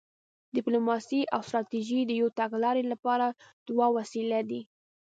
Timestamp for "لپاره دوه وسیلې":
2.91-4.41